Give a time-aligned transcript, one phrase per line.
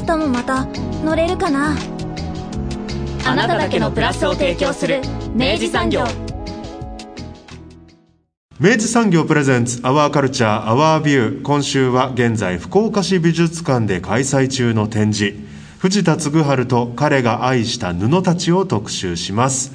[0.00, 0.66] 明日もまた
[1.04, 1.76] 乗れるかな？
[3.26, 5.02] あなただけのプラスを提供する
[5.34, 6.04] 明治産業。
[8.58, 15.36] 明治産業プレゼンツアワーカルチャーアワービュー今週は現在福岡市美術館で開催中の展示。
[15.80, 19.72] 藤田嗣治と彼が愛した布たちを特集します。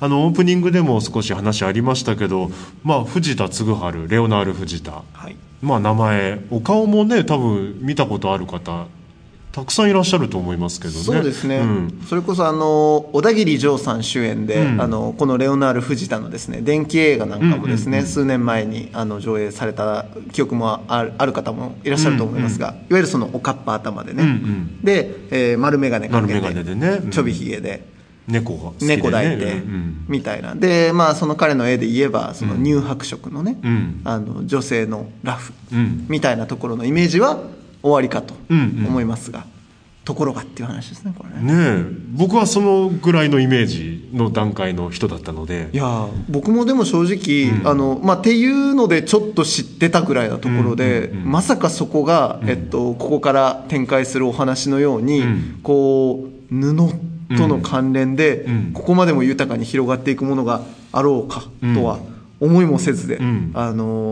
[0.00, 2.50] あのオープニングでも少し話ありましたけど、
[2.84, 3.74] まあ、藤田嗣治
[4.08, 5.36] レオナール・藤田、はい。
[5.62, 8.86] まあ、名前お顔もね多分見たことある方
[9.52, 11.00] たくさんいらっしゃると思いますけどね。
[11.04, 12.02] そうですね、ん。
[12.08, 14.80] それこそあの小田切丈さん主演で、うん。
[14.80, 26.88] あのこのレオナール・藤田のですね電気映画なんかもですね、数年前にあの上映された記憶もあるある方もいらっしゃると思いますが、いわゆるそのおかっぱ頭でね、うんうんで、えー丸眼鏡かけてでね。
[27.04, 27.10] うん。
[27.10, 27.92] ちょびひげで。
[28.28, 30.04] 猫がね、猫抱いて、うんうん。
[30.08, 30.54] みたいな。
[30.54, 34.00] でまあその彼の絵で言えばその乳白色のね、うん。
[34.04, 36.06] あの女性のラフ、うん。
[36.08, 37.42] みたいなところのイメージは
[37.82, 38.86] 終わりかとうんうん。
[38.86, 39.44] 思いますが、
[40.04, 41.52] ところがっていう話ですねこれね。
[41.52, 41.84] ねえ。
[42.12, 45.68] 僕はそのぐらいのイメージの段階の人だったので。
[45.72, 47.68] いやー僕もでも正直、うん。
[47.68, 55.60] あのまあ、っていうのでちょっと知ってたぐらいなところで、うんうんうんまさかそこが、えっと、ここから展開するお話のように、うん。
[55.62, 56.74] こう布
[57.36, 58.70] との関連で、うん。
[58.74, 61.98] ここまでも豊かに広がっていくものがあろうかとは
[62.40, 63.20] 思いもせずで、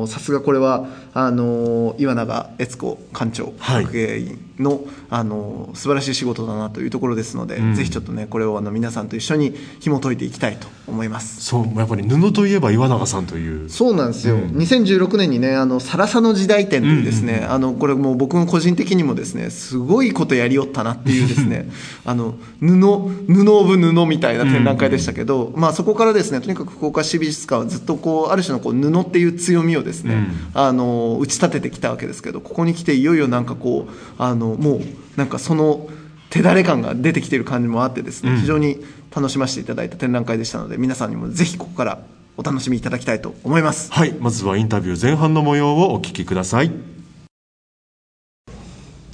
[0.07, 7.75] さすがこれはあの岩永悦子館長はい学芸員の、あの素晴らしい仕事だなというところですので、うん。
[7.75, 11.43] ぜひちょっとねこれをあの皆さんと一緒に紐解いていきたいと思います。
[11.43, 13.69] そうやっぱり布といえば岩永さんという。
[13.69, 14.43] そうなんですよ、うん。
[14.57, 21.71] 2016年にねあの「さらさの時代展」というですね、あのこれもう僕も個人的にもですねすごいことやりよったなっていうですね
[22.05, 30.29] あの布布オブ布みたいな展覧会でしたけど、まあ、そこからですねとにかく福岡市美術館はずっとこうある種のこう布っていう強みをですね、うん。
[30.55, 34.81] あの打ち立ててきたわけですけどここに来ていよいよなんかこうあのもう
[35.17, 35.89] なんかその
[36.31, 38.39] 手だれ感が出てきている感じもあってですね、うん。
[38.39, 38.79] 非常に
[39.15, 41.99] 楽しませていただいた展覧会でしたので皆さんにもぜひここから
[42.37, 43.93] お楽しみいただきたいと思います。
[43.93, 46.71] はいまずはインタビュー前半の模様をお聞きください。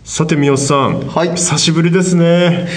[0.05, 1.31] さて三好さん、はい。
[1.31, 2.69] 久しぶりですね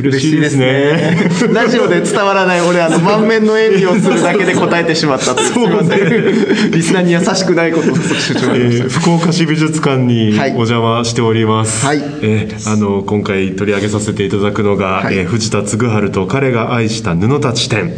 [0.00, 1.30] 嬉しいですね。
[1.52, 5.52] ラジオで伝わらない俺あの満面の笑みをするだけで答えてしまったという。
[5.52, 6.70] すみません。
[6.70, 10.50] リスナーに優しくないことを主張えー福岡市美術館にはい。
[10.50, 11.98] お邪魔しております、はい。
[12.22, 15.16] えーあの今回取り上げさせていただくのが、はい。
[15.18, 17.92] えー藤田嗣治と彼が愛した布たち展、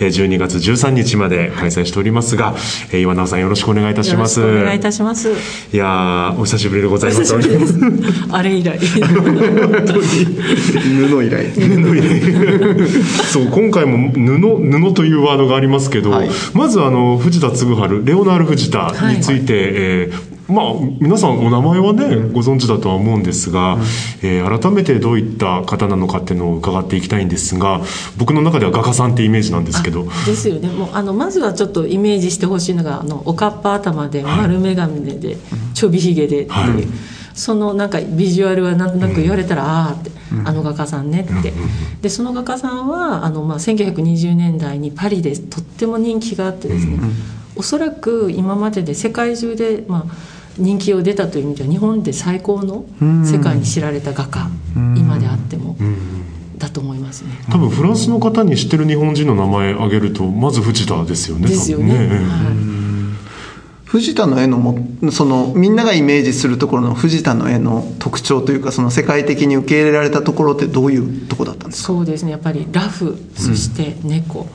[0.00, 2.54] えー12月13日まで開催しておりますが、
[2.92, 5.30] えー岩永さんよろしくお願いいたしよろしますくお願いいたします。
[5.72, 7.34] いやーお久しぶりでございます。
[8.32, 8.78] あれ以来。
[11.08, 11.45] 布以来
[13.30, 16.28] そう今回も布布というワードがありますけど、はい。
[16.54, 17.66] まずあの藤田嗣治
[18.04, 20.64] レオナール藤田について、えーまあ
[21.00, 23.78] 皆さんお名前はねご存知だとは思うんですが、
[24.22, 27.80] えー改めてどういった方なのかっていうのを伺っていきたいんですが
[28.16, 30.06] 僕の中では画家さんってイメージなんですけど。
[30.24, 30.68] ですよね。
[30.68, 35.36] もうあのまずはちょっとイメージしてほしいのがあのおかっぱ頭で丸眼鏡で、
[35.74, 40.10] ちょびひげでっていう、はいそのなんかビジュアルはなんとなく言われたら、ああって、
[40.44, 41.52] あの画家さんねって、
[42.00, 46.98] でその画家さんはあのまあ1920年代にパリでとっても人気があってですね、
[47.54, 50.14] おそらく今までで世界中でまあ
[50.56, 52.86] 人気を出たという意味では日本で最高の
[53.24, 55.76] 世界に知られた画家、今であっても、
[56.56, 57.32] だと思いますね。
[57.50, 62.08] 多分フランスの方に知ってる日本人の名前挙げるとまず藤田ですよねですよね。
[62.08, 62.16] ね。
[62.16, 62.65] はい
[63.86, 64.76] 藤田の絵のも
[65.12, 71.86] そのみんながイメージするところの藤田の絵の特徴というかその世界的に受け入れられたところってどういうところだったんですか？
[71.86, 72.32] そうですね。
[72.32, 74.48] やっぱりラフそして猫、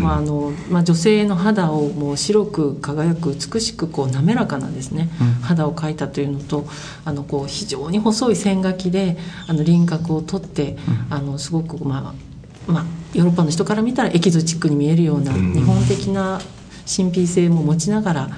[0.00, 5.10] まああのまあ、女性の肌をもう白く輝く美しくこう滑らかなですね、
[5.42, 6.66] 肌を描いたというのと
[7.04, 10.78] あのこう非常に細い線描きであの輪郭をとって、
[11.10, 12.14] あのすごくま
[12.68, 16.40] あまあヨーロッパの人から見たらエキゾチックに見えるような日本的な
[16.88, 18.30] 神秘性も持ちながら、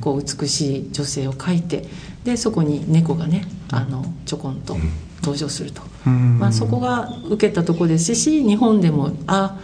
[0.00, 1.84] こう美しい女性を描いて
[2.24, 4.76] でそこに猫がねあのちょこんと
[5.20, 9.58] 登場すると、まあ、そこが受けたとこですし日本でもあ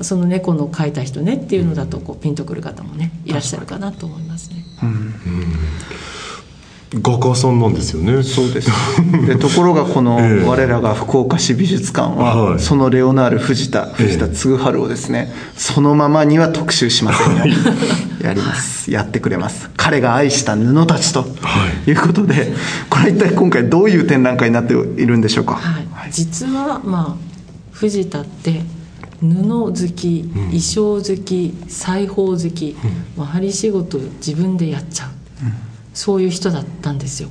[0.00, 4.64] その猫の描いた人ねっていうのだとこうピンとくる方もねいらっしゃるかなと思いますね。
[6.94, 8.22] 画家さんなんですよね。
[8.22, 8.70] そうです。
[9.26, 10.44] で ところがこのええ。
[10.46, 12.60] 我らが福岡市美術館は、はい。
[12.60, 17.44] そのレオナール藤田藤田嗣治をですね、そのままには特集しませんよ、
[18.24, 18.90] やります。
[18.90, 19.68] やってくれます。
[19.76, 21.26] 彼が愛した布たちと、、は
[21.86, 21.92] い。
[21.92, 22.52] うことで
[22.88, 27.28] これは一体今回どういう展覧会になっているんでしょうか、はい、実はまあ
[27.72, 28.62] 藤田って
[29.20, 32.76] 布好き、衣装好き裁縫好き、
[33.16, 35.08] まあ、針仕事自分でやっちゃう、
[35.98, 37.28] そういう人だったんですよ。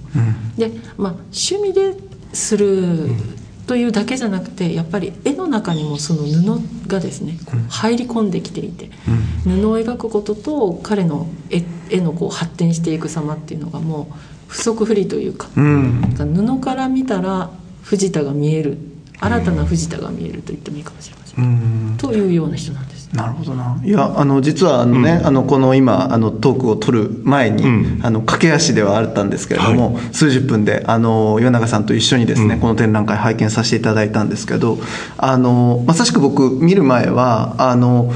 [0.58, 1.96] で、まあ、趣味で
[2.34, 3.12] する
[3.66, 8.90] というだけじゃなくてやっぱり絵の中にもその布がですね入り込んできていて、
[9.46, 14.14] 布を描くことと彼の絵絵のこう発展していく様っていうのがもう
[14.50, 15.48] 不足不利というか。
[15.56, 16.02] うん。
[16.18, 17.50] 布から見たら
[17.84, 18.78] 藤田が見える。
[19.20, 21.96] 新たな藤田が見えると言ってもいいかもしれません。
[21.98, 23.80] というような人なんですなるほどな。
[23.84, 27.88] いやあの実はあのね、あのこの今あのトークを取る前に、うん。
[28.04, 34.78] あの駆け足ではあったんですけれども、数十分であの岩永さんと一緒にですね、この展覧会拝見させていただいたんですけど
[35.18, 38.12] あのまさしく僕見る前はあの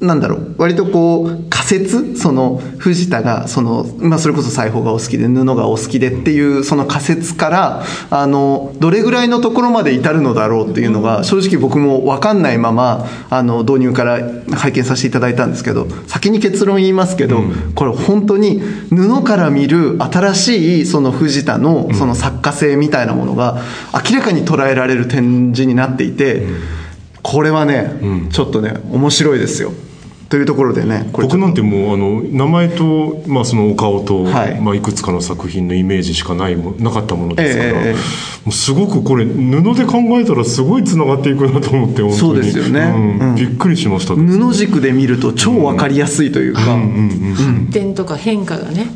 [0.00, 14.20] なんだろう割とこう仮説その藤田がその、まあ、それこそ裁縫がお好きで布がお好きでっていうその仮説からあのどれぐらいのところまで至るのだろうっていうのが正直僕も分かんないままあの導入から
[14.56, 17.42] 拝見させていただいたんですけど先に結論言いますけど、
[17.74, 23.60] これ本当に布から見る新しいその藤田のその作家性みたいなものが
[23.92, 26.46] 明らかに捉えられる展示になっていて。
[27.22, 29.72] これはね、ちょっとね面白いですよ
[30.30, 34.58] というところでね僕なんてもうあの名前と、まあ、そのお顔と、はい。
[34.58, 42.12] いまあ、いくつかの作品のイメージしかないもなかったものですから、ええええもうすごくこれ布で考えたらすごいつながっていくなと思って本当に。
[42.12, 42.80] そうですよね。
[42.80, 43.18] うん。
[43.18, 43.34] うん。
[43.34, 48.86] びっくりしました、布軸で見ると超分かりやすいというか、発展とか変化がね、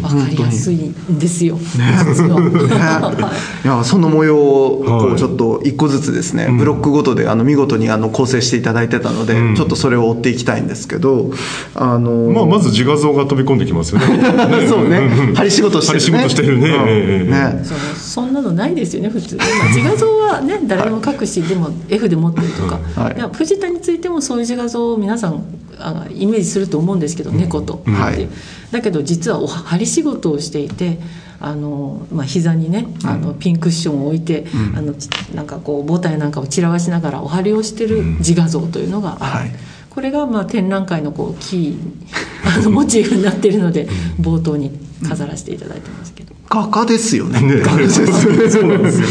[0.00, 3.30] 分かりやすいんですよ、実は
[3.64, 10.66] いやその模様をこはいうちょっと一個ずつですね、ブロックごとであの見事にあの構成していただいてたので、ちょっとそれを追っていきたいん。
[10.66, 11.30] で すけど
[11.74, 14.06] あのまあ、まず自画像が飛び込んできますよね。
[14.68, 15.32] そうね。
[15.34, 16.18] 針仕事してるね。
[16.18, 16.68] 針仕事してるね。
[16.68, 17.30] うん。
[17.30, 23.16] ねそのそんなのないですよね普通、まあ、 自画像はね誰でも描くし、でも F で持ってるとか、はい。
[23.16, 25.42] いや藤田についてもそういう自画像を皆さん
[25.78, 28.16] あイメージすると思うんですけど、猫と、はい。
[28.16, 28.28] で
[28.72, 30.98] だけど実はお針仕事をしていて
[31.40, 34.46] あの、まあ膝にねあのピンクッションを置いて、
[34.76, 39.44] あのちなんかこうボタンなんかを散らばしながらお針をしてる自画像というのがある。
[39.44, 39.50] はい
[39.96, 41.76] これがまあ展覧会のこうキー
[42.44, 43.88] あのモチーフになっているので
[44.20, 44.70] 冒頭に
[45.08, 46.34] 飾らせていただいてますけど。
[46.48, 47.40] 画家ですよね。
[47.40, 48.50] ね画家ですよね。
[48.50, 49.02] そうなんです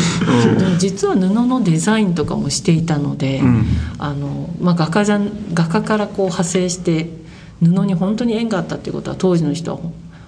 [0.78, 3.66] 実は布のデザインとかもしていたので、ん。
[3.98, 7.10] あのまあ、画家じゃん画家からこう派生して
[7.64, 9.80] 布に本当に縁があったっていうことは当時の人は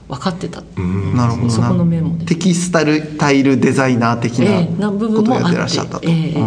[0.09, 0.61] 分かってた、
[1.15, 1.49] なるほどな。
[1.51, 6.43] そこの面もねテキスタルタイルデザイナー的なええな部分ことをやってもあってらっしゃったと、ええう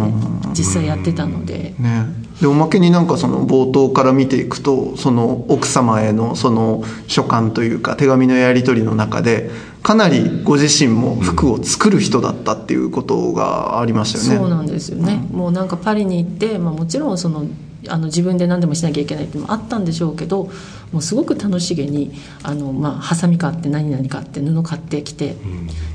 [0.49, 0.53] ん。
[0.53, 9.51] 実際やってたので、ね、でおまけになんかその冒頭から見ていくとその奥様へのその書簡というか手紙のやり取りの中で
[9.83, 14.37] かなりご自身も服を作る人だったっていうことがありましたよね。
[14.39, 17.45] そうなんですよね、もうなんかパリに行って、まあ、もちろんその
[17.87, 20.49] あの自分で何でもしなきゃいけないっていうのもあったんでしょうけど
[20.91, 22.11] もうすごく楽しげに
[22.43, 25.35] あの、まあ、ハサミ買って何々買って布買ってきて、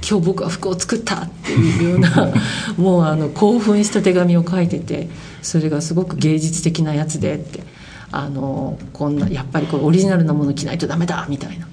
[0.09, 2.33] 今日僕は服を作ったっていうような
[2.77, 5.09] もうあの興奮した手紙を書いてて
[5.43, 7.63] それがすごく芸術的なやつでって
[8.11, 11.67] あのこんなやっぱりこうオリジナルなもの着ないとダメだみたいな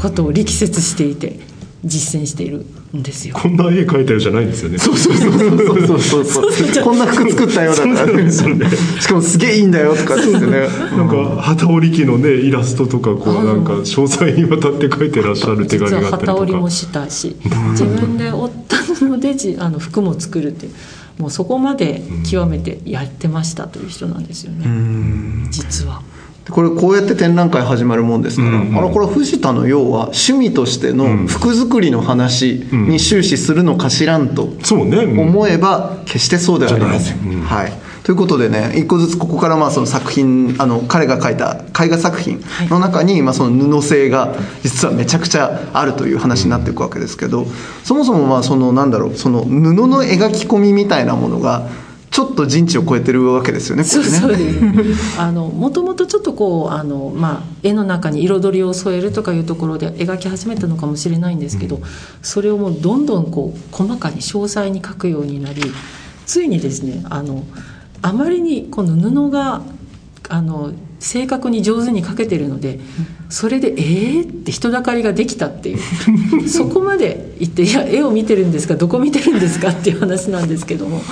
[0.00, 1.38] ことを力説していて
[1.86, 2.66] 実践している
[2.96, 3.34] んですよ。
[3.34, 17.36] こんな絵描いたよじゃないんですよねそうそうそうそうそうそうそうこんな服作ったよだからねしかもすげえいいんだよとかって言ってねなんか旗織り機のねイラストとかこうなんか詳細にわたって書いてらっしゃる手紙があったりとか旗織りもしたし
[17.70, 20.74] 自分で織った布でじあの服も作るっていう
[21.18, 26.02] もうそこまで極めてやってましたという人なんですよね実は。
[26.50, 34.98] これこうやって展覧会始まるもんですから、うんうんあらこれは藤田の要は趣味としての服作りの話に終始するのかしらんとそうね。
[34.98, 35.18] うん。
[35.20, 37.40] 思えば決してそうではありません。
[37.40, 37.42] ん。
[37.42, 37.72] はい。
[38.06, 47.46] ということでね一個ずつここからまあその作品あの彼が描いた絵画作品の中に、まあ、その布製が実はめちゃくちゃあるという話になっていくわけですけど
[47.82, 49.50] そもそもまあそのなんだろうその布
[49.88, 51.68] の描き込みみたいなものが
[52.16, 54.04] ちょっと人知を超えてるわけですよねこそう。
[54.04, 54.50] そうで
[54.94, 55.20] す。
[55.20, 61.78] あのもともとちょっとこうあのまあ絵の中に彩りを添えるとかいうところで描き始めたのかもしれないんですけど、
[62.22, 65.60] それをもうどんどんこう細かに詳細に描くようになり、
[66.24, 67.44] ついにですねあの
[68.00, 69.60] あまりにこの布が
[70.30, 72.80] あの正確に上手に描けてるので
[73.28, 75.78] それで「えー?」って人だかりができたっていう
[76.48, 81.02] そこまで言って「いや絵を見てるんですかどこ見てるんですか?」っていう話なんですけども。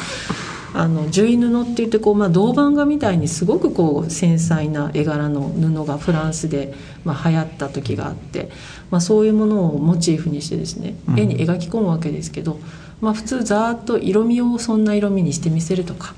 [0.75, 8.51] あの十位布って言ってこう、まあ、銅版画みたいにすごくこう繊細な絵柄の布がフランスで、まあ、流行った時があって、
[8.91, 12.59] まあ、そういうものをモチーフにしてですね絵に描き込むわけですけど、
[13.01, 16.15] まあ、普通ざーっと色味をそんな色味にしてみせるとか。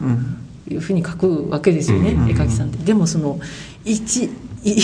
[0.68, 2.78] いうふうに描くわけですよね、絵描きさんって。
[2.78, 3.38] でもその
[3.84, 4.28] 一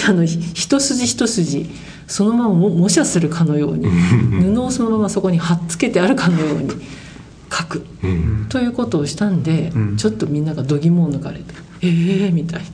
[0.08, 1.68] あの一筋一筋
[2.06, 6.70] そのまま模写するかのように布をそのままそこに貼っつけてあるかのように
[7.52, 12.66] 書く、うん、ということをしたんで、うん、ちょっとみんなが度肝を抜かれて「ええー」みたいな。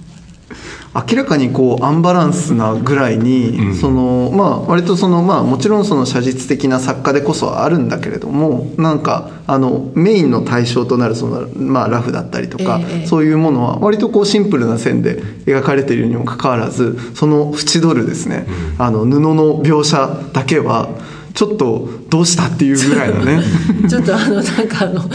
[0.95, 18.47] 明らかにこうアンバランスなぐらいに、うん、そのまあ割とそのまあもちろんその写実的な作家でこそあるんだけれどもなんかあのメインの対象となるそのまあラフだったりとか、えー、そういうものは割とこうシンプルな線で描かれているにもかかわらずその縁取るですね、
[18.79, 20.89] うん、あの布の描写だけは
[21.39, 23.41] ちょっとどうしたっていうぐらいのね。
[23.89, 25.09] ちょっとあのなんかあの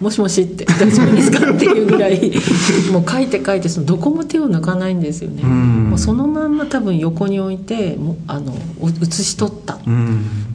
[0.00, 2.32] もしもしって大丈夫ですかっていうぐらい
[2.90, 9.78] もう書いて書いてそのどこも手を抜かないんですよね、もうそのまんま多分横に置いてもあの写し取ったっ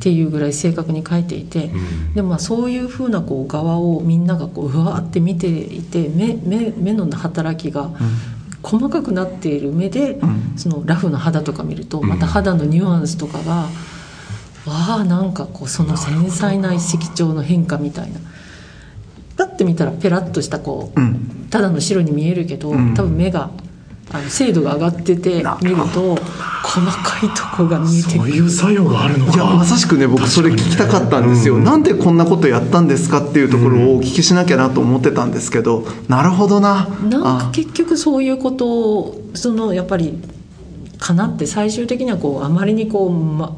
[0.01, 1.71] ていうぐらい正確に書いていて、
[2.13, 7.91] でもまあそういうふうなこう側をみんながこううわーって見ていて目目目の働きが、
[8.61, 10.19] 細かくなっている目で、
[10.57, 13.69] そのラフな肌とか見るとまた肌のニュアンスとかが。
[14.67, 18.19] わあなんかこうその繊細な色調の変化みたいな。
[19.37, 23.51] パッて見たらペラッとしたこう、うん、ただの白に見えるけど、うん、多分目が
[24.11, 26.15] あの精度が上がってて見ると
[26.63, 28.19] 細かいとこが見えてくる。
[28.19, 29.33] そういう作用があるのか。
[29.33, 36.87] いやまさしくね僕それ聞きたかったんですよ、うん、なんでこんなことやったんですかっていうところをお聞きしなきゃなと思ってたんですけど、なるほどな。
[37.03, 40.17] なんか結局そういうことをそのやっぱり
[40.97, 43.55] かなって最終的にはこうあまりにこう、ま、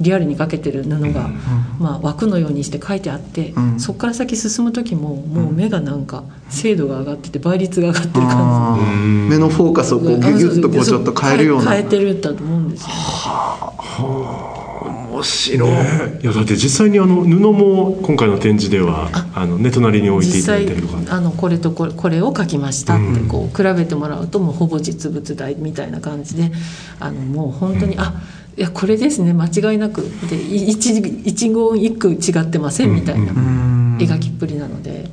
[0.00, 1.28] リアルにかけてる布が、
[1.78, 8.86] まあ、枠のようにして書いてあって、そこから先進む時ももう目がなんか精度が上がってて倍率が上がってる感じ。
[9.30, 11.72] 目のフォーカスをこうギュギュッとこうちょっと変えるような。
[11.72, 12.94] 変えてるんだと思うんですよ、ね、
[15.10, 26.50] 面白い、ね、いやだって実際にあの布も今回の展示ではあのね隣に置いていただいたりとかあのこれとこれこれを描きましたってこう比べてもらうともうほぼ実物大みたいな感じで
[26.98, 28.22] あのもう本当に、うん、あ
[28.56, 30.90] いやこれですね間違いなくで一
[31.24, 33.32] 一言一句違ってませんみたいな
[33.98, 35.08] 描きっぷりなので。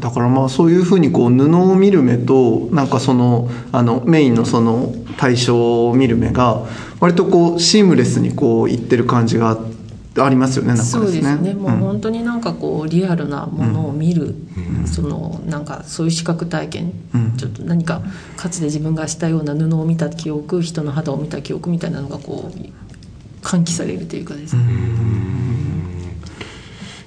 [0.00, 6.66] だからまあそういうふうにこう布を見る目となんかそのあのメインのその対象を見る目が
[7.00, 9.75] 割とこうシームレスにこういってる感じがあって。
[10.24, 11.54] ありますよねなんかそうですね。
[11.54, 18.02] もう本当になんかこうリアルなものを見る、うん、そのなんかそういう視覚体験、うん、ちょっと何か
[18.36, 24.62] かつて自分がしたような布を見た記憶人の肌を見た記憶みたいなのがこう喚起されるというかですね。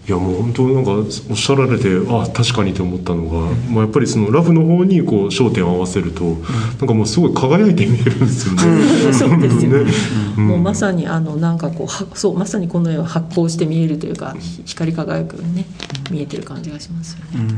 [0.09, 8.63] いやもう本当なんかおっしゃられてあ確かにと思ったのが、まあ、やっぱりそのラフの方にこう焦点を合わせると、うん、なんかもうすごい輝いて見えるんですよね。
[8.65, 9.91] うん、そうですよね、
[10.35, 14.35] うん、もうまさにあのなんかこうはそうまさにこの絵は発光して見えるというか
[14.65, 15.65] 光り輝くようにね
[16.09, 17.53] 見えてる感じがしますよね。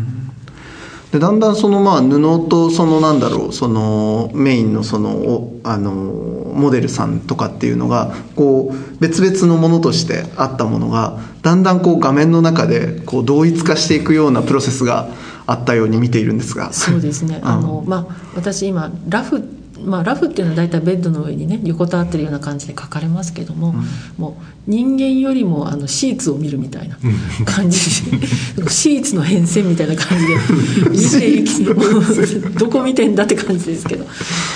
[1.12, 15.10] でだんだんそのまあ布とそのなんだろうそのメインのそのあのモデルさんとかっていうのがこう別々のものとしてあったものがだんだんこう画面の中でこう同一化していくようなプロセスが
[15.48, 16.72] あったように見ているんですが。
[16.72, 23.84] そうですね、あのまあ私今ラフまあ、ラフっていうのは大体ベッドの上にね横たわってるような感じで書かれますけども、うん、
[24.18, 26.98] もう人間よりもあのシーツを見るみたいな
[27.46, 28.12] 感じ。
[28.12, 28.28] で
[28.70, 30.36] シーツの変遷みたいな感じで
[30.90, 34.06] 見て どこ見てんだって感じですけど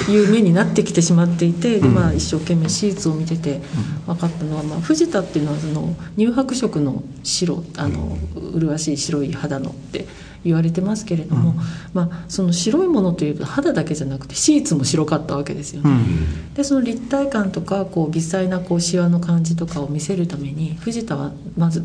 [0.10, 3.62] いう目になってきてしまっていてで、まあ、一生懸命シーツを見てて
[4.06, 8.18] 分かったのは、まあ、藤田っていうのはその乳白色の白あの
[8.56, 10.08] 麗しい白い肌のって。
[10.46, 11.58] 言われてますけれども、うん、
[11.94, 15.90] まあ、その白いものというと肌だけじゃなくてシーツも白かったわけですよね。
[15.90, 21.84] うん、でその立体感とかこう微細なこうシワの感じとかを見せるために藤田はまず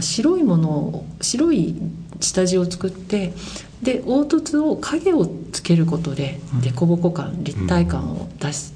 [0.00, 1.74] 白いものを白い
[2.20, 3.34] 下地を作って
[3.82, 8.74] で凹凸を影をつけることで凸凹感立体感を出す。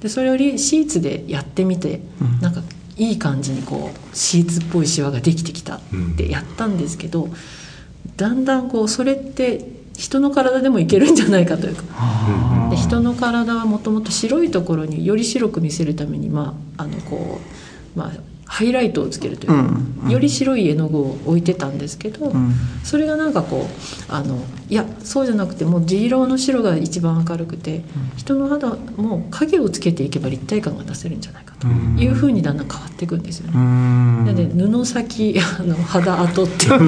[0.00, 2.62] でそれよりシーツでやってみて、うん、なんか
[2.96, 5.80] いい感じにこうシーツっぽいシワができてきたっ
[6.16, 7.28] てやったんですけど。
[8.16, 9.66] だんだんこうそれって
[9.96, 11.84] 人の体でもいけるんじゃないかというか。
[12.70, 17.40] で人の体はもともと白いところにより白く見せるために、まああのこ
[17.96, 18.12] うまあ、
[18.46, 22.52] ハイライトをつけるというか、うんより白い絵の具を置いてたんですけど、ん。
[22.82, 27.82] それがなんかこうあのいやそうじゃなくてもう地色の白が一番明るくて、
[28.16, 31.66] 人の肌も影をつけていけば立体感が出せるんじゃないかと。
[31.66, 33.52] いうふうにだんだん変わっていくんですよね。
[33.56, 34.26] うん。
[34.26, 36.82] なので布先あの肌跡って普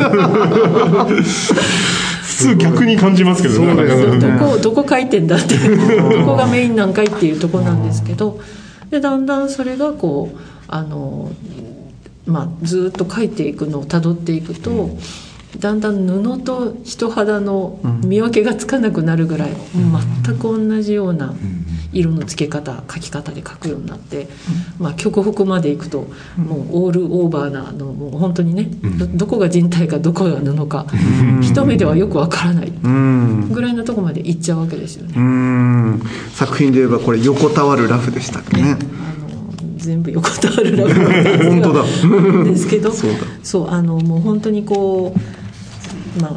[2.36, 4.18] 通逆に感じますけどね。
[4.20, 5.56] どこどこ書いてんだって。
[5.56, 8.38] どこがメインなんかいっていうとこなんですけど。
[8.90, 11.30] でだんだんそれがこうあの、
[12.26, 14.90] まあ、ずっと書いていくのをたどっていくと、
[15.58, 19.52] だんだん布と人肌の見分けがつかなくなるぐらい、
[20.25, 21.35] 全く同じような
[21.92, 24.28] 色の付け方書き方で書くようになって、
[24.78, 26.06] まあ、極北まで行くと
[26.37, 28.68] もうオールオーバーなのもう本当にね、
[28.99, 30.87] どどこが人体かどこが布か、
[31.40, 32.68] 一目ではよくわからない。
[32.68, 33.49] うん。
[33.52, 35.14] ぐらいのとこまで行っちゃうわけですよね。
[35.16, 36.02] うん。
[36.32, 38.76] 作品で言えばこれ横たわるラフでしたっけね
[39.87, 40.93] 全部横たわるラブ
[41.49, 41.83] 本当だ。
[41.83, 42.93] なんですけど
[43.43, 45.14] そうあのもう本当にこ
[46.19, 46.31] うまあ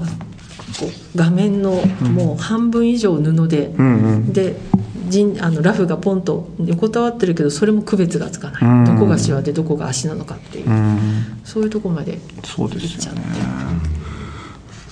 [0.80, 1.72] こう画面の
[2.16, 4.34] もう半分以上布で、うんうん。
[4.34, 4.56] で
[5.10, 8.86] 人あのラフがポンと横たわってるけどそれも区別がつかない、うん。
[8.86, 11.00] どこがシワでどこが足なのかっていう、うん。
[11.44, 13.20] そういうとこまでそうで行っちゃって。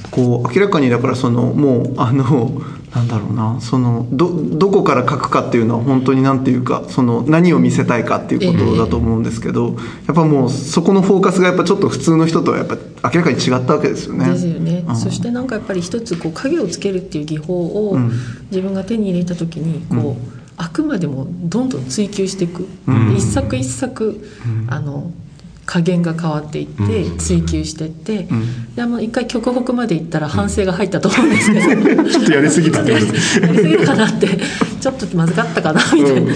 [0.09, 2.61] こう明らかにだからそのもうあの
[2.97, 9.75] なんだろうなそのどどこから書くかっていうのは本当になんていうかその何を見せたいかっていうことだと思うんですけど、
[10.07, 12.75] やっぱもうそこのフォーカスがやっぱちょっと普通の人とはやっぱ
[13.13, 14.29] 明らかに違ったわけですよね。
[14.29, 14.95] ですよね、うん。
[14.95, 18.11] そしてなんかやっぱり一つこう影をつけるっていう技法をうん。
[18.49, 23.15] 自分が手に入れた時にこう、あくまでもどんどん追求していく、うん。
[23.15, 24.23] 一作一作、
[24.67, 25.11] あの
[25.67, 27.17] 加減が変わっていってうん。
[27.17, 28.73] 追求していって、ん。
[28.73, 34.39] であの一回極北まで行ったら反省が入ったと思うんですけど、 ちょっとやりすぎたやりすぎたかなって。
[34.79, 36.33] ちょっとまずかったかなみたいな、うんこ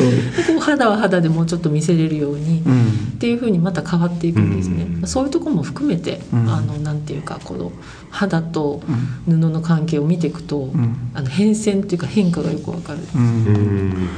[0.57, 2.87] う肌は肌でもうちょっと見せれるように、うん。
[3.15, 6.49] っていうふうにまた変わっていくんですね、うんそういうところも含めて、うん。
[6.49, 7.71] あのなんていうかこの
[8.09, 8.81] 肌と
[9.25, 11.11] 布の関係を見ていくと、ん。
[11.13, 14.09] あの変遷っていうか変化がよくわかる、うんうん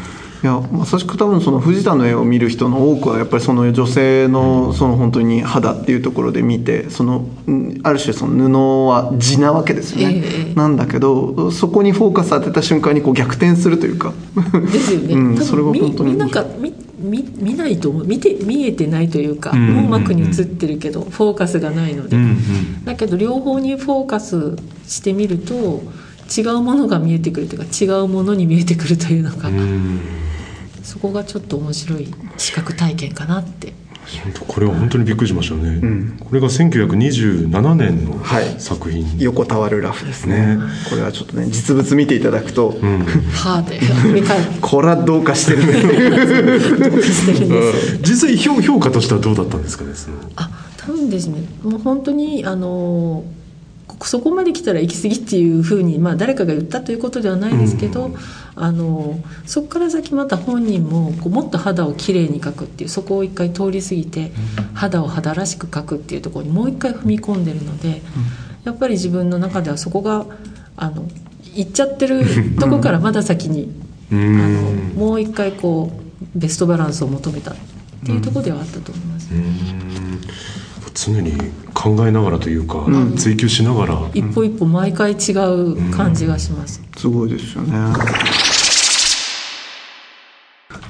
[0.44, 14.14] いやまさしく多分その藤田の絵を見る人の多くはやっぱりその女性のその本当に肌っていうところで見てそのうんある種その布は地なわけですよね、ええなんだけどそこにフォーカス当てた瞬間にこう逆転するというか。
[14.72, 18.06] ですよね、 うん多それは分本当にみみんなが見見見ないと思う。
[18.06, 22.38] 見て見えてないというか、うん網膜に映ってるけどフォーカスがないので、うん。
[22.84, 25.84] だけど両方にフォーカスしてみると
[26.38, 30.00] 違うものが見えてくるというか違うものに見えてくるというのが、うん
[30.84, 33.74] そこがちょっと面白い視覚体験かなって。
[34.24, 36.18] 本当これは本当にびっくりしましたね、ん。
[36.20, 38.60] これが1927年のはい。
[38.60, 40.58] 作品、横たわるラフですね。
[40.58, 40.64] ね。
[40.90, 43.00] これはちょっとね実物見ていただくと、うん。
[43.06, 43.80] はあで
[44.62, 45.74] これはどうかしてるね。
[48.02, 50.18] 実際評評価としてはどうだったんですかねその。
[50.36, 53.26] あ多分ですねもう本当にあのこ
[54.02, 58.12] そこまで来たら行き過ぎっていうふうに、まあ、誰かが言ったということではないですけど、
[58.56, 64.32] あのそこから先また本人もこうもっと肌をきれいに描くっていうそこを一回通り過ぎて
[64.74, 68.02] 肌を肌らしく描くっていうところにもう一回踏み込んでるので、
[68.64, 70.26] やっぱり自分の中ではそこが
[70.76, 71.08] あの
[71.56, 72.24] 行っちゃってる
[72.60, 73.72] とこからまだ先に
[74.12, 77.56] うあのんもう一回こうベストバランスを求めたっ
[78.06, 79.30] ていうところではあったと思います。
[80.94, 81.34] うん常に
[81.74, 83.16] 考えながらというか、ん。
[83.18, 86.82] 追求しながら、一歩一歩毎回違う感じがします。
[86.96, 87.74] すごいですよね。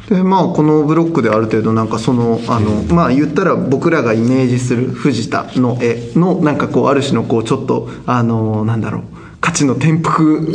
[0.09, 9.03] でまあこのブロックである程度なんかそのあのまあ言ったら僕らがイメージする藤田の絵のなんかこうある種のこうちょっとあのなんだろう
[9.43, 10.53] 価値の転覆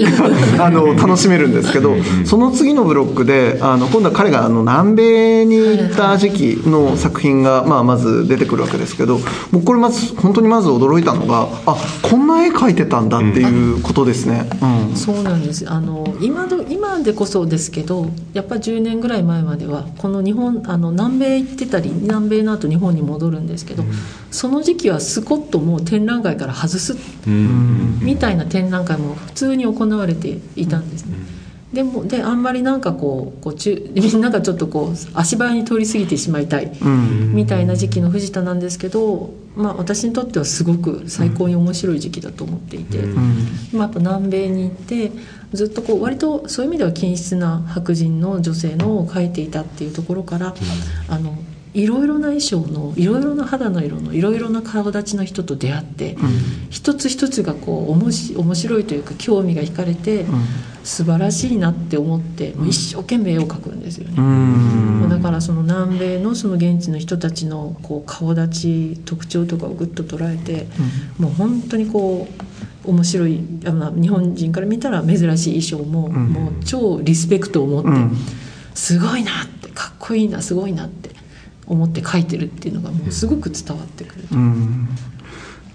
[0.56, 9.20] が あの楽しめるんですけどその次のブロックであの今度は彼があの南米に行った時期の作品が、まあ、まず出てくるわけですけど
[9.52, 14.48] 僕これまず本当にまず驚いたのがあこんな絵描いてたんだっていうことですね。
[14.90, 14.96] うん。
[14.96, 15.68] そうなんです。
[15.68, 23.84] あの今ど今でこそですけどやっぱ10年ぐらい前まではこの日本あの南米行ってたり南米の後日本に戻るんですけど、
[24.30, 26.96] その時期はスコッともう展覧会から外す
[27.26, 27.98] うん。
[28.00, 31.16] みたいな展覧会も普通に行われていたんですね。
[31.72, 37.34] でもであんまりなんかこうこう中 みんながちょっとこう足早に通り過ぎてしまいたいうん。
[37.34, 43.14] みたいな時期の藤田なんですけど、まあ、私にとってはすごく最高に面白い時期だと思っていて、うん。
[43.72, 45.12] まあ、やっぱ南米に行って
[45.52, 50.54] ずっとこう割とそういう意味では均質な白人の女性のを描いていたっていうところから、
[51.08, 51.36] あの
[51.78, 56.16] いろいろな衣装のいろいろな肌の色のいろいろな顔立ちの人と出会って、
[56.70, 60.26] 一つ一つがこうおもし面白いというか興味が惹かれて、
[60.82, 65.08] 素晴らしいなって思って、もう一生懸命絵を描くんですよね。
[65.08, 70.66] だからその南米のその現地の人たちのこう顔立ち特徴とかをぐっと捉えて、
[71.18, 72.26] もう本当にこ
[72.84, 77.90] う面白いあまあ日本人から見たら珍しい衣装も、もう超リスペクトを持って、
[78.74, 81.10] すごいなってかっこいいなすごいなって
[81.68, 84.24] 思って書いてるっていうのがもうすごく伝わってくる。
[84.32, 84.88] うん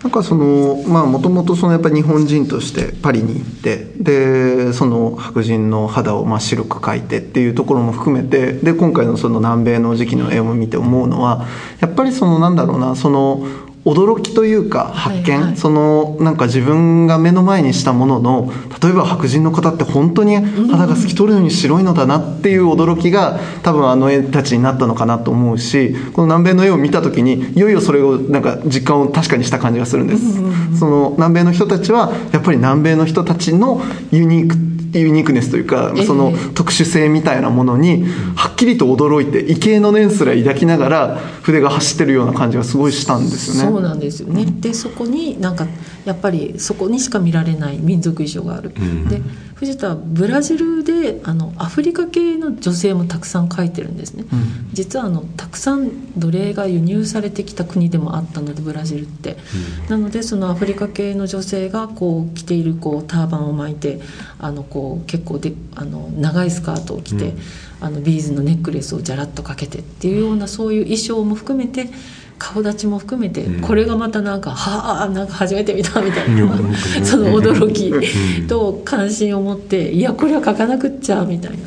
[0.04, 11.48] なんかそのまあもともとそのやっぱり日本人としてパリに行ってでその白人の肌を真っ白く描いてっていうところも含めてで今回のその南米の時期の絵を見て思うのは
[11.80, 13.48] やっぱりそのなんだろうなその
[13.86, 30.80] 驚きというか発見、はいはいそのなんか自分が目の前にしたものの例えば白人の方って本当に肌が透き通るように白いのだなっていう驚きが多分あの絵たちになったのかなと思うしこの南米の絵を見た時にいよいよそれをなんか実感を確かにした感じがするんです。
[30.80, 36.06] その南米の人たちはやっぱり南米の人たちのユニークユニークネスというかええ。
[36.06, 43.72] その特殊性みたいなものにはっきりと驚いて畏敬の念すら抱きながら筆が走ってるような感じがすごいしたんですよね。
[43.72, 45.68] そうなんですよね、でそこになんか
[46.06, 49.08] やっぱりそこにしか見られない民族衣装がある、ん。
[49.08, 49.22] で
[49.56, 54.26] 藤田はブラジルであのアフリカ系の女性もたくさん描いてるんですね、
[54.74, 59.38] 実はあのたくさん奴隷が輸入されてきた国でもあったのでブラジルって、
[59.90, 64.02] なのでそのアフリカ系の女性がこう着ているこうターバンを巻いて
[64.40, 67.34] あのこう結構であの長いスカートを着て、
[67.82, 71.90] あのビーズのネックレスをじゃらっとかけてっていうようなそういう衣装も含めて
[72.38, 76.58] 顔立ちも含めて、これがまたなんかはあなんか初めて見たみたいな、
[77.04, 77.92] その驚き
[78.48, 81.58] と関心を持っていやこれは書かなくっちゃみたいな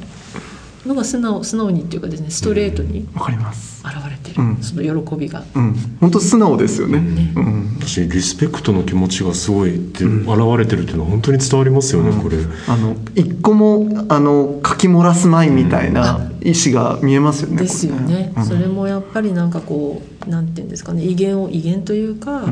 [0.86, 3.84] のが素直素直にっていうかですねストレートにわかります。
[3.86, 4.56] 現れてる、うん。
[4.62, 5.44] その喜びが。
[5.54, 6.98] うん、本当素直ですよね。
[7.36, 10.26] うん、私リスペクトの気持ちがすごいって現
[10.58, 12.38] れてるっていうのは本当に伝わりますよね、これ。
[12.68, 17.58] あの一個もあの書き漏らすまいみたいな意思が見えますよね。
[17.58, 22.44] ですよね、それもやっぱりなんかこうなんていうんですかね威厳を威厳というか、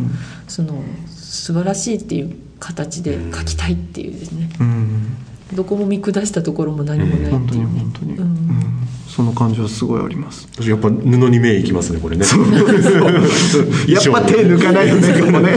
[0.46, 5.16] その素晴らしいっていう形で書きたいっていうですね、うん、
[5.54, 8.26] どこも見下したところも何もない本当に本当に、ううん。
[8.26, 10.48] ん、その感じはすごいあります。
[10.56, 12.26] 私やっぱ布に目いきますねこれね。
[13.88, 15.52] やっぱ手抜かないよね、でもね。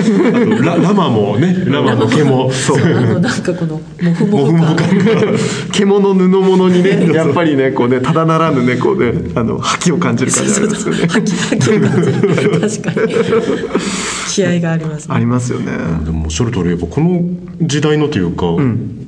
[0.61, 2.51] ララマもねラマの毛も。
[2.51, 4.75] あのなんかこのモフモフ感
[5.71, 11.07] 獣布物にね、やっぱりね、こうね、ただならぬね、こうね、あの覇気を感じる感じありますよね。
[11.07, 12.59] 覇気覇気を感じる。
[12.59, 13.13] 確かに。
[14.29, 15.15] 気合がありますね。
[15.15, 15.71] ありますよね。
[16.05, 17.21] でもおっしゃる通りやっぱこの
[17.61, 18.45] 時代のというか、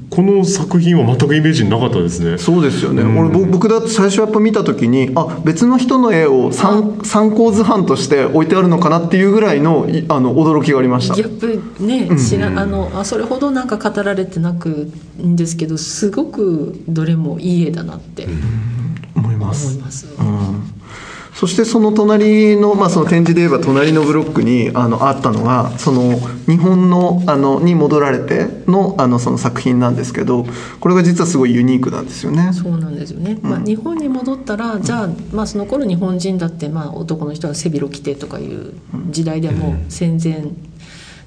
[0.10, 2.38] この作品は全くイメージなかったですね。
[2.38, 11.15] そうですよね、俺ぼ僕だって最初やっぱ見た時にあ別の人の絵を参参考図版として置いてあるのかなっていうぐらいのいあの驚きがありました。
[11.15, 14.91] ギャップね知らあのあそれほどなんか語られてなく
[15.22, 18.28] んですけどすごくどれもいい絵だなって
[19.15, 19.67] 思います。
[19.67, 20.08] 思います、
[21.39, 30.45] そしてその隣の,、まあその展示で言えば隣のブロックにあのあったのがその日本のあのに戻られてのあのその作品なんですけど
[30.82, 32.52] これが実はすごいユニークなんですよね。
[32.52, 38.73] そうなんですよね、まあ、日本に戻ったらじゃあ,、まあその頃日本人だって、まあ、男の人は背広着てとかいう
[39.10, 40.43] 時代でも戦前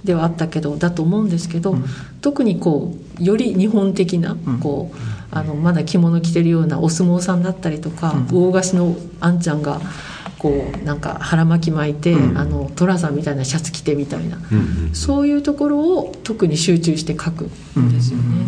[0.04, 1.74] ではあったけどだと思うんですけど、
[2.20, 9.80] 特にこうより日本的なこうあのまだ着物着てるようなお相撲さんだったりとか、大菓子のあんちゃんが
[10.38, 14.38] こうなんか腹巻き巻いて、あの寅さんみたいなシャツ着てみたいな、
[14.92, 17.44] そういうところを特に集中して描く
[17.80, 18.44] んですよね。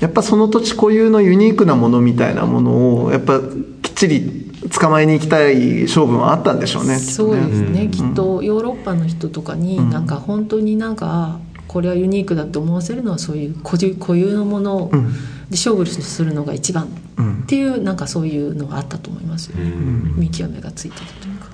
[0.00, 3.40] やっぱその土地固有のユニークなものみたいなものをやっぱ
[3.82, 6.98] きっちり捕まえに行きたい勝負はあったんでしょうね。
[6.98, 14.98] そうねですね、きっとヨーロッパの人とかになんか本当になんかあこれはユニークだと思わせるのはそういう固有固有のもので
[15.52, 16.86] 勝負するのが一番
[17.44, 19.56] っていうなんかそういうのがあったと思いますよ、
[20.16, 21.48] 見極めがついてたというか。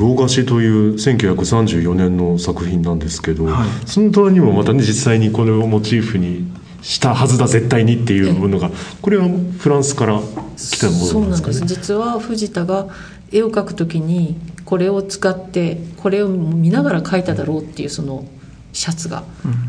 [0.00, 3.48] 老菓子という1934年の作品なんですけど、
[3.86, 6.50] その隣にもまたね実際にこれをモチーフに
[6.82, 8.70] したはずだ絶対にっていうものが
[9.00, 10.20] これはフランスから
[10.56, 11.60] 来たもそうなんですのなんです。
[11.60, 12.88] かね実は藤田が
[13.30, 18.24] 絵を描くときにこれを使ってこれを見ながら描いただろうっていうその
[18.72, 19.22] シャツが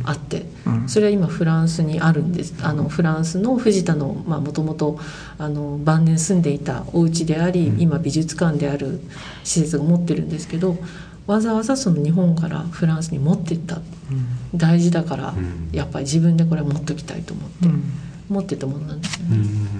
[0.04, 0.46] あって、
[0.88, 2.56] それは今フランスにあるんです。
[2.62, 5.00] あのフランスの藤田のもともと
[5.38, 9.02] 晩年住んでいたお家であり、今美術館である
[9.44, 10.78] 施設が持ってるんですけど
[11.28, 13.82] わざわざその日本からフランスに持っていった、
[14.56, 15.34] 大事だから、
[15.72, 17.68] やっぱり自分でこれは持っときたいと思って。
[18.29, 19.19] 持ってたものなんです。
[19.19, 19.73] よね。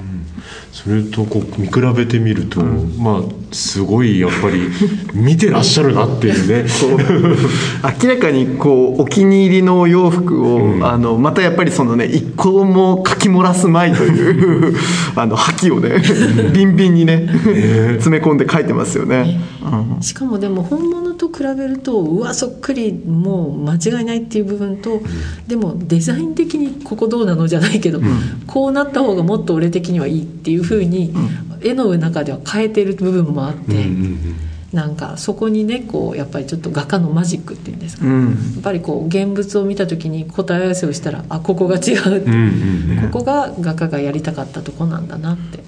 [0.71, 4.69] それとこう見比べてみると、まあすごいやっぱり
[5.13, 6.69] 見てらっしゃるなっていうね。
[8.01, 14.75] 明らかにこうお気に入りのお洋服を、あのまたやっぱりそのね一個もかき漏らすまいという
[15.15, 16.01] あの覇気をね
[16.53, 17.29] ビンビンにね、
[17.93, 19.39] 詰め込んで書いてますよね。
[19.63, 20.01] うん。
[20.01, 25.01] しかもでも本物と比べるとうわそっくりもう間違いないっていう部分と、
[25.47, 28.01] でもデザイン的にここどうなのじゃないけど、
[28.48, 31.13] こうなった方がもっと俺的にはいいっていうふうに、
[31.62, 33.86] 絵の中では変えてる部分もあって、
[34.74, 38.30] なんかそこにねこうやっぱりちょっと画家のマジックっていうんですか、うん。
[38.56, 45.60] やっぱりこう現物を見た時に答え合わせをしたらあここが違うって、ここが画家がやりたかったとこなんだなって。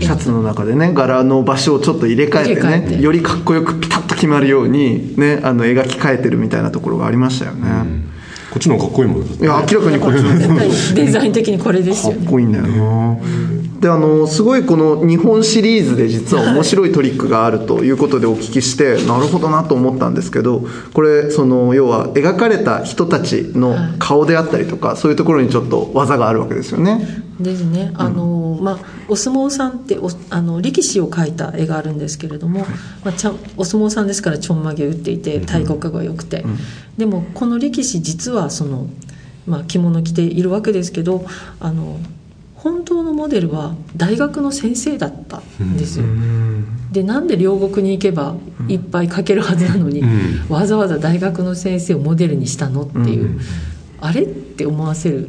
[0.00, 2.96] シャツの中でね柄の場所をちょっと入れ替えて入れ替えて。
[2.96, 7.68] ねよりかっこよくピタッと決まるようにねあの描き替えてるみたいなところがありましたよね、
[8.52, 10.58] こっちの方がかっこいいもんいや明らかにこっちの
[10.94, 12.26] デザイン的にこれですかよね。
[12.26, 13.16] っこいいんだよな
[13.82, 20.62] であのすごいこの日本シリーズで実は面白いトリックがあるということでお聞きしてなるほどなと思ったんですけど
[20.94, 27.24] これその要は描かれた人たちの顔であったりとかそういうところにちょっと技があるわけですよね。
[27.40, 32.60] ですね、あのまあ、お相撲さんっておあの力士を描いた絵があるんですけれども、
[33.02, 36.44] まあ、ちゃんお相撲さんですからちょんまげ打っていて体格が良くて、
[36.98, 38.86] でもこの力士実はその、
[39.44, 41.24] まあ、着物着ているわけですけど
[41.58, 41.98] あの
[42.62, 46.04] 本当のモデルは大学の先生だったんですよ。
[46.92, 48.36] でなんで両国に行けば
[48.68, 50.46] いっぱい描けるはずなのに、ん。
[50.48, 53.40] わざわざ大学の先生をモデルにしたのっていう、
[54.00, 55.28] あれって思わせる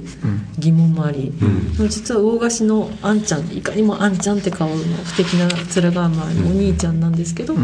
[0.60, 1.32] 疑問もあり、
[1.78, 7.56] でも実は魚河岸のあんちゃんいかにもあんちゃんって顔の不敵な面構えのお兄ちゃんなんですけど、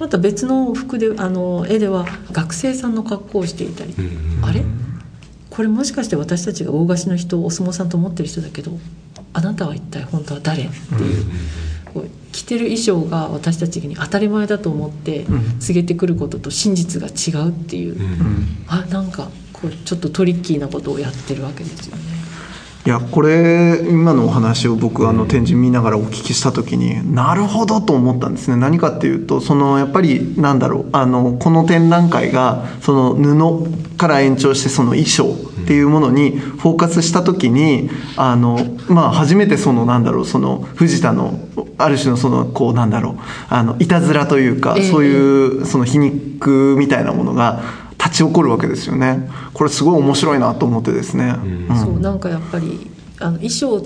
[0.00, 3.94] また別の服であの絵では学生さんの格好をしていたり、
[4.42, 4.64] あれ？
[5.50, 8.72] これもしかして私たちが大河岸の人をお相撲さんと思ってる人だけど
[9.32, 10.64] あなたは一体本当は誰？
[10.64, 11.24] っていう。
[11.92, 15.26] こう着てる衣装が私たちに当たり前だと思って
[15.60, 17.96] 告げてくることと真実が違うっていう、
[18.66, 22.02] あなんかこうちょっとトリッキーなことをやってるわけですよね。
[22.84, 28.56] いやこれ今のお話を僕あの展示見ながらお聞きした時になるほどと思ったんですね。
[28.56, 41.38] 何かっていうとそのやっぱりなんだろうあのこの展覧会がその布から延長してその衣装っていうものにフォーカスした時にあのまあ初めてそのなんだろうその藤田の
[41.78, 43.14] ある種のそのこうなんだろう
[43.48, 44.90] あのいたずらというかええ。
[44.90, 47.62] そういうその皮肉みたいなものが
[48.04, 49.30] 立ち起こるわけですよね。
[49.52, 51.34] これすごい面白いなと思ってですね、
[51.68, 51.76] うん。
[51.78, 53.80] そうなんかやっぱりあの衣装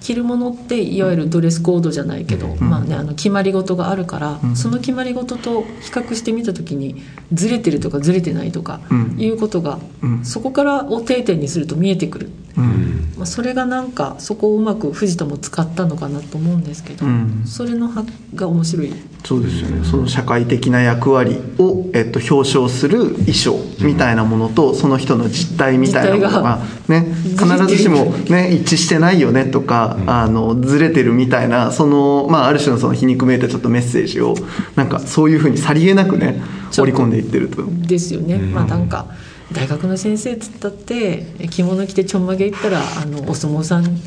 [0.00, 9.16] 着るものっていわゆるドレスコードじゃないけど、まあね、あの決まり事があるから、その決まり事と比較してみた時にずれてるとかずれてないとかうん。
[9.18, 10.24] いうことが、うん。
[10.24, 13.14] そこからを定点にすると見えてくる、うん。
[13.16, 17.42] まあ、それがなんかそこをうまく藤田も使ったのかなと思うんですけど、うん。
[17.46, 18.92] それのはが面白い。
[19.24, 19.84] そうですよね。
[19.84, 27.06] その社会的な役割を、えっと、表彰する衣装みたいなものと、その人の実態みたいなものが、ね、
[27.38, 34.34] 必ずしも、ね、一致してないよねとか、あのずれてるみたいなその、まあ、ある種のその皮肉めいたちょっとメッセージを
[34.74, 36.42] なんかそういうふうにさりげなくね
[36.76, 37.62] 織り込んでいってると。
[37.86, 39.06] ですよね、まあなんか
[39.52, 43.98] 大学の先生っつったって着物着てちょんまげ行ったらあのお相撲さん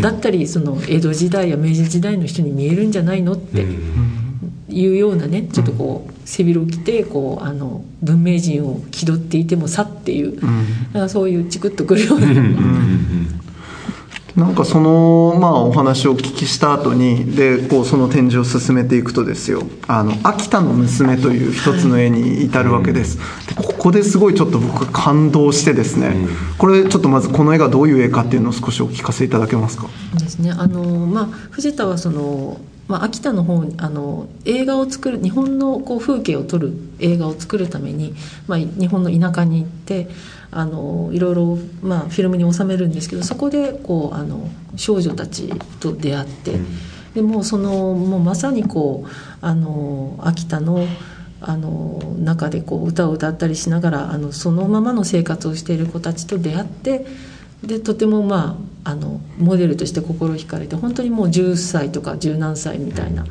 [0.00, 3.66] だったりその江戸時代や明治時代の人に見えるんじゃないのって
[4.68, 10.44] いうようなねちょっとこう背広を着てこうあの文明人を気取っていてもさっていう、
[10.92, 12.26] なんかそういうチクッとくるような、
[14.36, 26.16] なんかそのまあお話をお聞きした後にでこうその展示を進めていくとですよ「あの秋田の娘」という一つの絵に至るわけです、でここですごいちょっと僕感動してですね、
[26.58, 29.86] これちょっとまずこの絵がどういう絵かっていうのを少しお聞かせいただけますか？
[30.18, 38.14] ですねあのまあ藤田はその、まあ、秋田の方にあの映画を作る日本のこう風景を撮る映画を作るために、
[38.48, 40.08] まあ、日本の田舎に行って
[40.56, 45.48] あのいろいろ、まあ、フィルムに収めるんですけどそこでこうあの少女たち
[45.80, 46.52] と出会って、
[47.14, 49.08] でもうそのもうまさにこう
[49.40, 50.86] あの秋田の
[51.40, 57.06] あの中でこう歌を歌ったりしながらあのそのままの生活をしている子たちと出会って
[57.62, 63.26] でとてもまああのモデルとして心惹かれて本当にもう10歳とか十何歳みたいな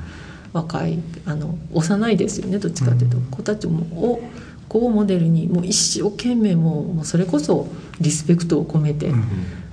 [0.52, 3.82] 若いあの幼いですよねどっちかというと、子たちも
[4.12, 4.22] を
[4.68, 7.68] 子をモデルにもう一生懸命もうそれこそ
[8.00, 9.12] リスペクトを込めて、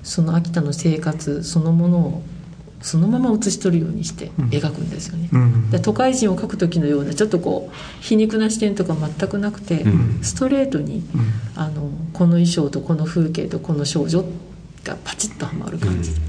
[0.02, 2.22] その秋田の生活そのものを
[2.82, 5.28] そのまま写し取るようにして描くんですよね。
[5.32, 9.84] うんで都会人を描く時のようなちょっとこう皮肉な視点とか全くなくて、
[10.22, 11.02] ストレートに、
[11.54, 14.24] あのこの衣装とこの風景とこの少女
[14.84, 16.14] がパチッとはまる感じ。
[16.14, 16.20] で、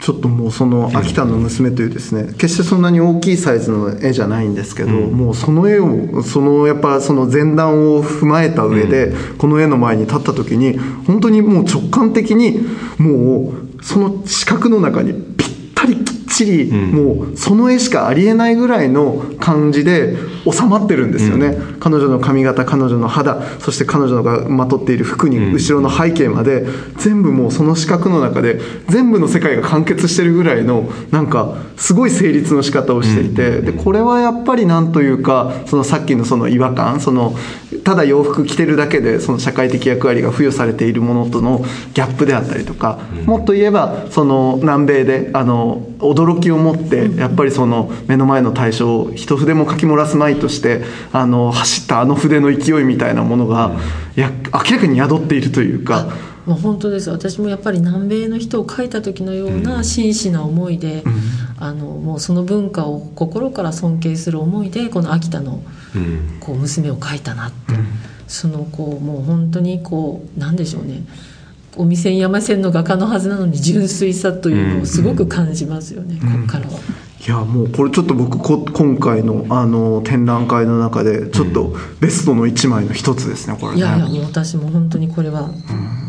[0.00, 12.66] ちょっともうその「秋田の娘」というですね決してそんなに大きいサイズの絵じゃないんですけど、もうその絵をそのやっぱその前段を踏まえた上で、この絵の前に立った時に本当にもう直感的に
[12.98, 15.12] もうその四角の中に
[16.34, 20.16] ちり、もうその絵しかありえないぐらいの感じで
[20.50, 26.66] 収まってるんですよね、彼女の髪型彼女の肌そして彼女がまとっている服に後ろの背景まで、
[26.98, 37.36] 全部もうその四角の中で全部の世界が完結してるぐらいのなんかすごい成立の仕方をしていて、でこれはやっぱりなんというかそのさっきのその違和感その
[37.84, 53.72] ただ洋服着てるだけでその社会的役割が付与されているものとのギャップであったりとか、もっと言えばその南米であの驚きを持ってやっぱりその目の前の対象を一筆も書き漏らすまいとしてあの走ったあの筆の勢いみたいなものが、
[54.16, 56.08] や明らかに宿っているというか。
[56.46, 57.08] もう本当です。
[57.08, 61.02] 私もやっぱり南米の人を描いた時のような真摯な思いで、
[61.58, 65.62] あのもうその文化を心から尊敬する思いでこの秋田の
[66.40, 67.72] こう娘を描いたなって、
[68.26, 71.06] そのこうもう本当にこうなんでしょうね
[71.76, 76.66] お店に山線の画家のはずなのに純粋さというのをすごく感じますよね、ここから。
[76.66, 76.78] は。
[77.26, 83.78] いやもうこれちょっと僕こ今回のあの展覧会の中でちょっとベストの一枚の一つですねこれね。
[83.78, 85.50] いやいやもう私も本当にこれは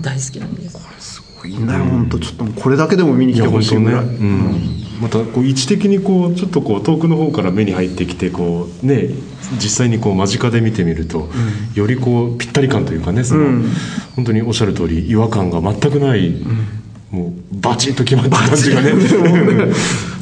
[0.02, 4.18] 大好きなんです、すごいんだよ本当ちょっとこれだけでも見に来てほしいぐらい、ね。
[4.20, 9.08] うん、またこう位置的にこうちょっとこう遠くの方から目に入ってきてこうね
[9.54, 11.30] 実際にこう間近で見てみると、
[11.76, 13.64] よりこうぴったり感というかねその、
[14.16, 16.36] 本当におっしゃる通り違和感が全くない、
[17.12, 18.92] もうバチッと決まった感じがね。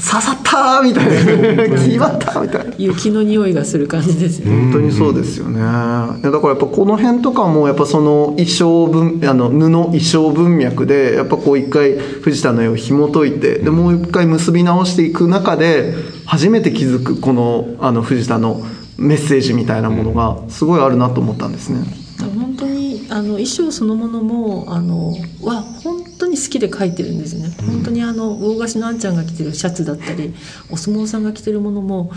[0.04, 1.78] 刺さったーみたいな。
[1.78, 2.74] 決まったみたいな。
[2.78, 18.62] 雪の匂いがする感じですよね、本当にそうですよね、いやだからやっぱこの辺とかもやっぱその衣装文あの布衣装文脈でやっぱこう一回藤田の絵を紐解いてでもう一回結び直していく中で初めて気づくこのあの藤田の
[18.98, 21.84] メッセージみたいなものがすごいあるなと思ったんですね。
[22.20, 30.34] 本当にあの衣装そのものもあのは本当に好きで描いてるんですよね、本当にあの魚菓子のあんちゃんが着てるシャツだったり
[30.70, 32.12] お相撲さんが着てるものも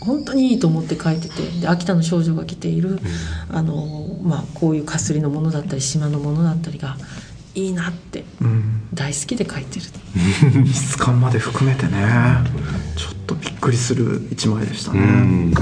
[0.00, 2.98] 本当にいいと思って描いててで秋田の少女が着ている、
[3.50, 6.96] あのまあ、こういうかすりのものだったり島のものだったりが
[7.54, 8.24] いいなって、
[8.94, 9.86] 大好きで描いてる。
[10.72, 11.92] 質感まで含めてね
[12.96, 15.52] ちょっとびっくりする一枚でしたね。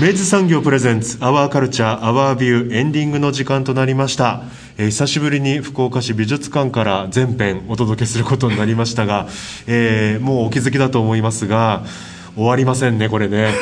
[0.00, 4.42] 明治産業プレゼンツアワーカルチャーアワービューエンディングの時間となりました、
[4.76, 9.26] えー久しぶりに福岡市美術館から全編お届けすることになりましたが、
[9.66, 11.82] えーもうお気づきだと思いますが
[12.38, 13.52] 終わりませんねこれね。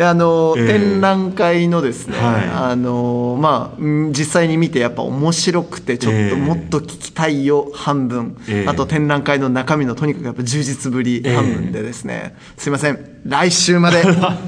[0.00, 0.66] あの、ええ。
[0.78, 2.48] 展覧会のですね、はい。
[2.70, 8.70] あのまあうん実際に見てやっぱ面白くてちょっええともっと聞きたいよ半分、ええ。
[8.70, 11.34] あと展覧会の中身のとにかくやっぱ充実ぶりええ。
[11.34, 12.98] 半分でですね、すいません。
[13.26, 14.04] 来週まで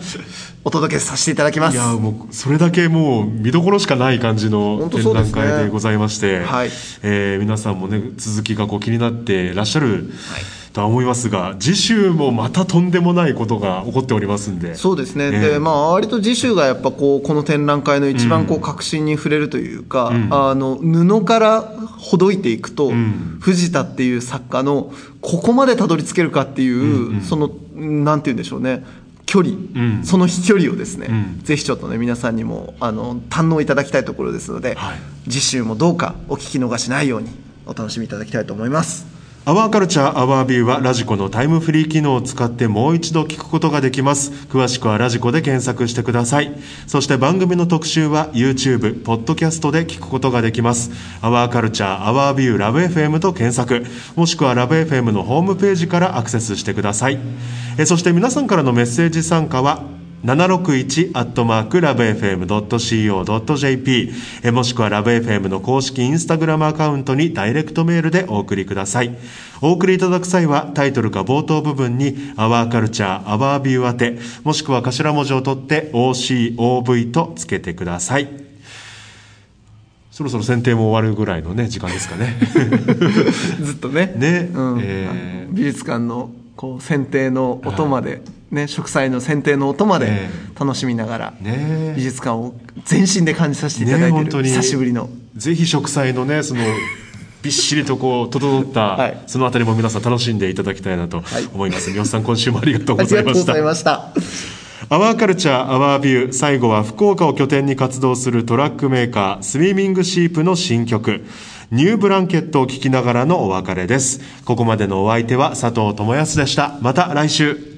[0.63, 1.75] お届けさせていただきます。
[1.75, 6.71] いやもうそれだけもう見どころしかない感じの展覧会でございまして、はい。
[7.03, 10.13] えー皆さんもね続きがこう気になってらっしゃる
[10.73, 14.77] とは思いますが次週もまたとんでもないことが起こっておりますんで。
[14.77, 15.41] そうですね、ええ。
[15.53, 22.93] でまあ割と次週がやっぱこうこの展覧会の一番こう革新に触れるというか、あの布からほどいていくと、
[23.41, 28.85] 藤田っていう作家のここまでたどり着けるかっていう、そのなんて言うんでしょうね。
[29.27, 30.05] 距離、ん。
[30.05, 31.41] その飛距離をですね、ん。
[31.43, 34.99] ぜひちょっとね皆さんにもあの堪能いただきたいところですので、はい。
[35.25, 37.29] 次週もどうかお聞き逃しないように
[37.67, 39.20] お楽しみいただきたいと思います。
[39.47, 44.33] アワーカルチャーアワービューはラジコのタイムフリー機能を使ってもう一度聞くことができます。
[44.51, 46.53] 詳しくはラジコで検索してください。
[46.87, 50.91] そして番組の特集は YouTube、ポッドキャストで聞くことができます。
[51.23, 57.19] アワーカルチャーアワービューラブ FM と検索、もしくはラブ FM のホームページからアクセスしてください。
[57.79, 59.83] えそして皆さんからのメッセージ参加は
[60.25, 69.17] 761アットマークラブ FM.co.jp えもしくはラブ FM の公式インスタグラムアカウントにダイレクトメールでお送りください。
[69.63, 78.29] お送りいただく際はタイトルか冒頭部分にアワーカルチャーアワービュー宛てもしくは頭文字を取って OCOV とつけてください。
[80.11, 82.39] そろそろ選定も終わるぐらいのね時間ですかね。
[83.63, 84.13] ずっとね。
[84.17, 84.51] ね。
[84.53, 84.81] うん。
[84.83, 85.55] えー。
[85.55, 91.95] 美術館のこう剪定の音まで、ね、植栽の剪定の音までえ楽しみながら、ね。
[91.97, 94.49] 美術館を全身で感じさせていただいている、ね本当に。
[94.49, 95.09] 久しぶりの。
[95.37, 96.63] ぜひ植栽のねその
[97.43, 99.19] びっしりとこう整った、はい。
[99.27, 101.23] そのあたりも皆さん楽しんでいただきたいなと
[101.55, 103.35] 思います、三好さん今週もありがとうあございました。
[103.35, 104.13] りがとうございました。
[104.93, 111.25] Our Culture, Our View 最後は福岡を拠点に活動するトラックメーカースイミングシープの新曲
[111.71, 114.21] ニューブランケットを聞きながらのお別れです。
[114.45, 116.77] ここまでのお相手は佐藤智康でした。
[116.81, 117.70] また来週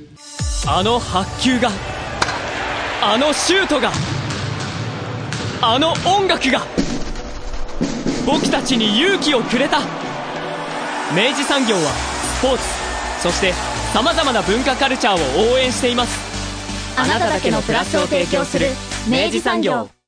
[0.66, 1.70] あの発球が
[3.02, 3.90] あのシュートが
[5.60, 6.60] あの音楽が
[8.24, 9.80] 僕たちに勇気をくれた。
[11.14, 11.92] 明治産業は
[12.38, 12.64] スポーツ
[13.22, 13.52] そして
[13.92, 16.18] さまざまな文化カルチャーを応援しています。
[16.96, 18.68] あなただけのプラスを提供する
[19.08, 20.01] 明治産業。